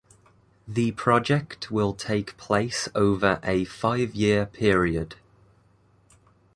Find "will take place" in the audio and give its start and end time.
1.69-2.89